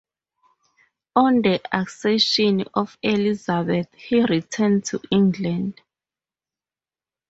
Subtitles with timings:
[1.15, 5.79] On the accession of Elizabeth he returned to England.